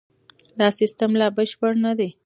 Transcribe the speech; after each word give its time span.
دا 0.59 0.67
سیستم 0.79 1.11
لا 1.19 1.27
بشپړ 1.37 1.71
نه 1.85 1.91
دی. 1.99 2.09